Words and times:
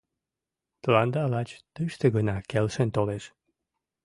—Тыланда 0.81 1.21
лач 1.31 1.49
тыште 1.75 2.05
гына 2.15 2.35
келшен 2.49 2.89
толеш. 2.95 3.23